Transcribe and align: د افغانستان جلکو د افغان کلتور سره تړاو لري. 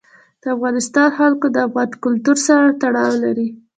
د 0.41 0.43
افغانستان 0.55 1.07
جلکو 1.17 1.47
د 1.51 1.57
افغان 1.67 1.89
کلتور 2.03 2.37
سره 2.47 2.67
تړاو 2.81 3.13
لري. 3.23 3.47